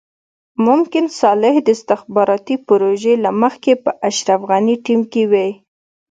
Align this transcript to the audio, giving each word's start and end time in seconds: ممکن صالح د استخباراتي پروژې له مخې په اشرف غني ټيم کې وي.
ممکن 0.67 1.05
صالح 1.19 1.55
د 1.63 1.67
استخباراتي 1.77 2.55
پروژې 2.67 3.13
له 3.23 3.31
مخې 3.41 3.73
په 3.83 3.91
اشرف 4.09 4.41
غني 4.49 4.75
ټيم 4.85 5.01
کې 5.11 5.23
وي. 5.31 5.49